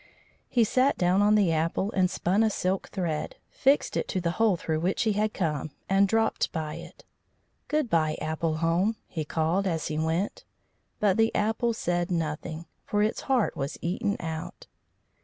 He 0.49 0.63
sat 0.63 0.97
down 0.97 1.21
on 1.21 1.35
the 1.35 1.51
apple 1.53 1.91
and 1.91 2.09
spun 2.09 2.41
a 2.41 2.49
silk 2.49 2.89
thread, 2.89 3.35
fixed 3.51 3.95
it 3.95 4.07
to 4.07 4.19
the 4.19 4.31
hole 4.41 4.57
through 4.57 4.79
which 4.79 5.03
he 5.03 5.13
had 5.13 5.31
come, 5.31 5.69
and 5.87 6.07
dropped 6.07 6.51
by 6.51 6.73
it. 6.77 7.05
"Good 7.67 7.87
bye, 7.87 8.17
apple 8.19 8.55
home," 8.55 8.95
he 9.05 9.23
called 9.23 9.67
as 9.67 9.89
he 9.89 9.99
went; 9.99 10.43
but 10.99 11.17
the 11.17 11.29
apple 11.35 11.73
said 11.73 12.09
nothing, 12.09 12.65
for 12.83 13.03
its 13.03 13.21
heart 13.29 13.55
was 13.55 13.77
eaten 13.79 14.17
out. 14.19 14.65